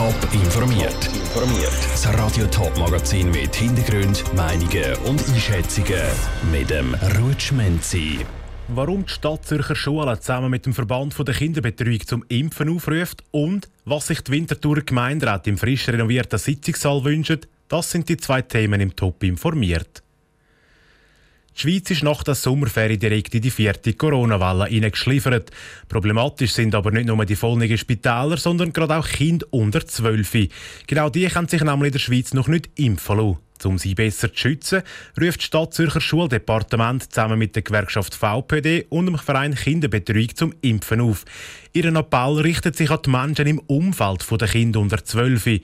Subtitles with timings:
[0.00, 1.10] Top informiert.
[1.14, 1.76] Informiert.
[1.92, 6.00] Das Radio Top Magazin mit Hintergrund, Meinungen und Einschätzungen
[6.50, 8.20] mit dem Rutschmenzi.
[8.68, 13.68] Warum die Stadt Zürcher Schulen zusammen mit dem Verband der Kinderbetreuung zum Impfen aufruft und
[13.84, 18.80] was sich die Winterthur Gemeinderat im frisch renovierten Sitzungssaal wünscht, das sind die zwei Themen
[18.80, 20.02] im Top informiert.
[21.56, 25.50] Die Schweiz ist nach der Sommerferie direkt in die vierte Corona-Welle hineingeschliffert.
[25.88, 30.48] Problematisch sind aber nicht nur die vollnigen Spitäler, sondern gerade auch Kinder unter 12.
[30.86, 33.49] Genau die können sich nämlich in der Schweiz noch nicht impfen lassen.
[33.64, 34.82] Um sie besser zu schützen,
[35.20, 40.54] ruft das Stadt Zürcher Schuldepartement zusammen mit der Gewerkschaft VPD und dem Verein Kinderbetreuung zum
[40.62, 41.24] Impfen auf.
[41.72, 45.44] Ihren Appell richtet sich an die Menschen im Umfeld der Kinder unter 12.
[45.44, 45.62] Die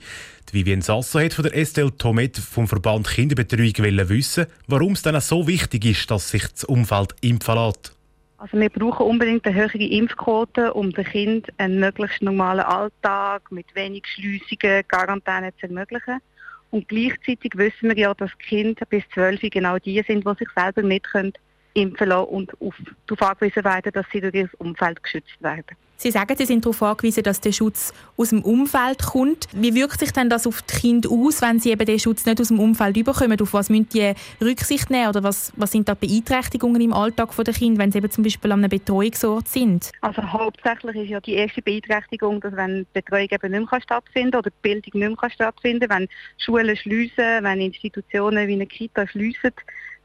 [0.53, 3.73] Vivien Sasso hat von der Estelle Tomet vom Verband Kinderbetreuung
[4.09, 7.93] wissen, warum es dann so wichtig ist, dass sich das Umfeld impfen lässt.
[8.39, 13.65] Also wir brauchen unbedingt eine höhere Impfquote, um den Kindern einen möglichst normalen Alltag mit
[13.73, 16.19] wenig Schliessungen, Quarantäne zu ermöglichen.
[16.69, 20.81] Und gleichzeitig wissen wir ja, dass Kinder bis 12 genau die sind, die sich selber
[20.81, 21.33] nicht können
[21.77, 22.75] impfen lassen und auf,
[23.05, 25.75] darauf angewiesen werden, dass sie durch ihr Umfeld geschützt werden.
[25.99, 29.47] Sie sagen, Sie sind darauf angewiesen, dass der Schutz aus dem Umfeld kommt.
[29.51, 32.39] Wie wirkt sich denn das auf die Kinder aus, wenn sie eben den Schutz nicht
[32.39, 33.41] aus dem Umfeld überkommen?
[33.41, 37.51] Auf was müssen die Rücksicht nehmen oder was, was sind da Beeinträchtigungen im Alltag der
[37.51, 39.91] Kinder, wenn sie eben zum Beispiel an einem Betreuungsort sind?
[40.01, 44.31] Also hauptsächlich ist ja die erste Beeinträchtigung, dass wenn die Betreuung eben nicht mehr stattfinden
[44.31, 48.67] kann oder die Bildung nicht mehr stattfinden kann, wenn Schulen schliessen, wenn Institutionen wie eine
[48.67, 49.51] Kita schliessen,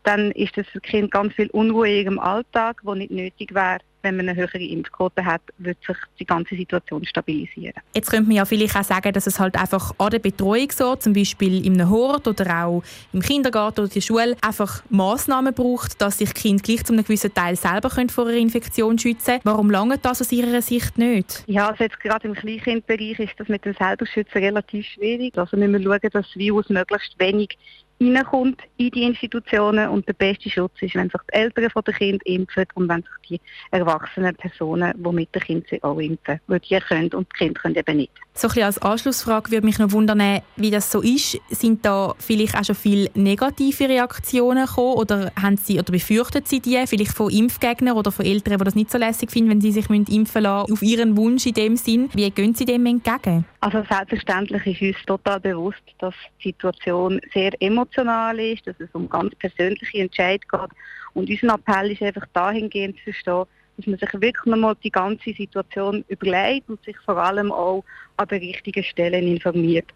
[0.05, 3.79] dann ist das für Kind ganz viel Unruhe in ihrem Alltag, wo nicht nötig wäre,
[4.03, 7.75] wenn man eine höhere Impfquote hat, wird sich die ganze Situation stabilisieren.
[7.95, 10.97] Jetzt könnte man ja vielleicht auch sagen, dass es halt einfach an der Betreuung so,
[10.97, 16.01] zum Beispiel im Hort oder auch im Kindergarten oder in der Schule, einfach Massnahmen braucht,
[16.01, 19.41] dass sich Kind gleich zu einem gewissen Teil selber vor einer Infektion schützen können.
[19.45, 21.45] Warum lange das aus Ihrer Sicht nicht?
[21.47, 25.39] Ja, also jetzt gerade im Kleinkindbereich ist das mit dem Selberschützen relativ schwierig.
[25.39, 27.57] Also müssen wir schauen, dass das Virus möglichst wenig
[28.03, 31.95] reinkommt in die Institutionen und der beste Schutz ist, wenn sich die Eltern von den
[31.95, 33.41] Kindern impfen und wenn sich die
[33.71, 37.61] erwachsenen Personen, die mit den Kindern sind, auch impfen, weil die können und die Kinder
[37.61, 38.13] können eben nicht.
[38.35, 41.39] So ein als Anschlussfrage würde mich noch wundern, wie das so ist.
[41.51, 46.61] Sind da vielleicht auch schon viele negative Reaktionen gekommen oder, haben Sie, oder befürchten Sie
[46.61, 49.73] die, vielleicht von Impfgegnern oder von Eltern, die das nicht so lässig finden, wenn sie
[49.73, 52.09] sich impfen lassen, auf Ihren Wunsch in dem Sinn?
[52.15, 53.45] Wie gehen Sie dem entgegen?
[53.61, 59.09] Also selbstverständlich ist uns total bewusst, dass die Situation sehr emotional ist, dass es um
[59.09, 60.79] ganz persönliche Entscheidungen geht.
[61.15, 63.45] Und unser Appell ist einfach dahingehend zu verstehen,
[63.77, 67.85] dass man sich wirklich nochmal die ganze Situation überlegt und sich vor allem auch
[68.17, 69.87] an den richtigen Stellen informiert.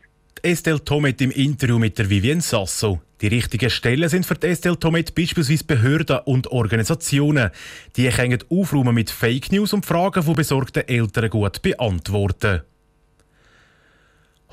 [0.42, 3.00] Estelle Tomet im Interview mit der Vivienne Sasso.
[3.20, 7.50] Die richtigen Stellen sind für Estelle Tomet beispielsweise Behörden und Organisationen.
[7.96, 12.60] Die können aufräumen mit Fake News und Fragen von besorgten Eltern gut beantworten.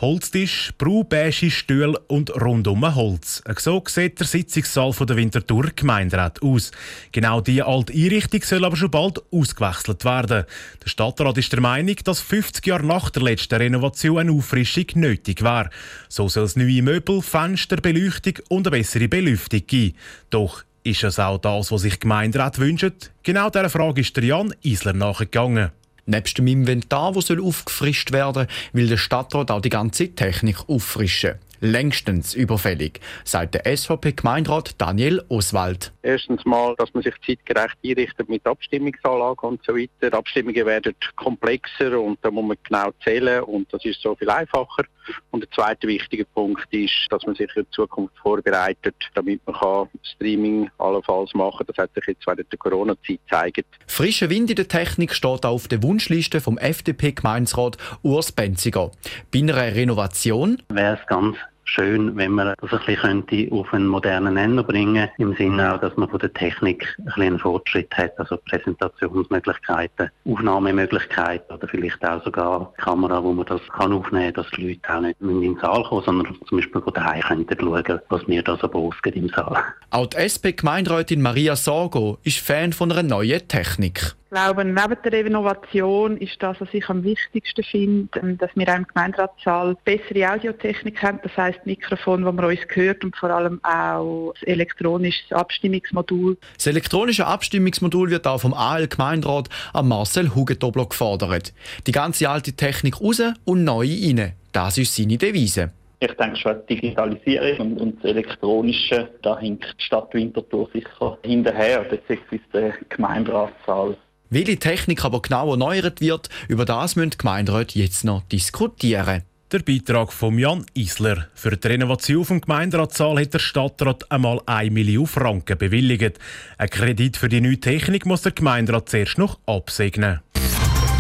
[0.04, 3.42] Holztisch, Braubeige, Stühle und rundum Holz.
[3.58, 6.72] So sieht der Sitzungssaal der Winterthur Gemeinderat aus.
[7.14, 10.44] Genau diese alte Einrichtung soll aber schon bald ausgewechselt werden.
[10.84, 15.42] Der Stadtrat ist der Meinung, dass 50 Jahre nach der letzten Renovation eine Auffrischung nötig
[15.42, 15.70] wäre.
[16.10, 19.96] So soll es neue Möbel, Fenster, Beleuchtung und eine bessere Belüftung geben.
[20.30, 23.12] Doch ist es auch das, was sich Gemeinderat wünscht?
[23.24, 25.72] Genau dieser Frage ist der Jan Isler nachgegangen.
[26.06, 31.40] Nebst dem Inventar, das aufgefrischt werden soll, will der Stadtrat auch die ganze Technik auffrischen
[31.64, 35.94] längstens überfällig, sagt der SVP-Gemeinderat Daniel Oswald.
[36.02, 40.18] Erstens mal, dass man sich zeitgerecht einrichtet mit Abstimmungsanlagen und so weiter.
[40.18, 44.84] Abstimmungen werden komplexer und da muss man genau zählen und das ist so viel einfacher.
[45.32, 49.90] Und der zweite wichtige Punkt ist, dass man sich in Zukunft vorbereitet, damit man kann
[50.16, 53.66] Streaming allenfalls machen Das hat sich jetzt während der Corona-Zeit gezeigt.
[53.88, 58.92] Frischer Wind in der Technik steht auch auf der Wunschliste vom FDP-Gemeinsrat Urs Benziger.
[59.32, 61.38] Bei einer Renovation wäre es ganz
[61.74, 65.80] schön, wenn man das ein bisschen könnte auf einen modernen Nenner bringen im Sinne auch,
[65.80, 72.06] dass man von der Technik ein bisschen einen Fortschritt hat, also Präsentationsmöglichkeiten, Aufnahmemöglichkeiten oder vielleicht
[72.06, 75.42] auch sogar Kamera, wo man das kann aufnehmen kann, dass die Leute auch nicht in
[75.42, 79.16] den Saal kommen, sondern zum Beispiel von daheim könnten schauen, was mir da so ausgeht
[79.16, 79.58] im Saal.
[79.90, 86.18] Auch die SP-Gemeinderätin Maria Sorgo ist Fan von einer neuen Technik glaube, neben der Innovation
[86.18, 91.02] ist das, was ich am wichtigsten finde, ähm, dass wir auch im Gemeinderatssaal bessere Audiotechnik
[91.04, 96.38] haben, das heisst Mikrofon, wo man uns hört und vor allem auch das elektronische Abstimmungsmodul.
[96.56, 101.54] Das elektronische Abstimmungsmodul wird auch vom AL Gemeinderat an Marcel Hugetobler gefordert.
[101.86, 104.34] Die ganze alte Technik raus und neu rein.
[104.52, 105.72] Das ist seine Devise.
[106.00, 111.18] Ich denke schon, die Digitalisierung und, und das Elektronische, da hinkt die Stadt Winterthur sicher
[111.24, 113.96] hinterher, beziehungsweise der Gemeinderatssaal.
[114.34, 119.22] Welche Technik aber genau erneuert wird, über das müssen die Gemeinderäte jetzt noch diskutieren.
[119.52, 121.28] Der Beitrag von Jan Isler.
[121.36, 126.18] Für die Renovation vom Gemeinderatssaal hat der Stadtrat einmal 1 Million Franken bewilligt.
[126.58, 130.22] Ein Kredit für die neue Technik muss der Gemeinderat zuerst noch absegnen.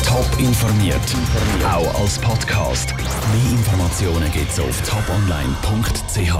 [0.05, 1.01] Top informiert,
[1.65, 2.93] auch als Podcast.
[2.95, 6.35] Mehr Informationen gibt's auf toponline.ch.